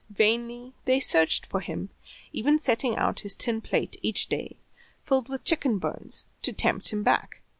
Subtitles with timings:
[0.09, 1.91] Vainly they searched for him,
[2.33, 4.55] even setting out his tin plate each day
[5.03, 7.39] filled with chicken bones to tempt him back.